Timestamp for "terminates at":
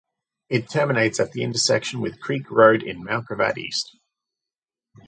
0.67-1.31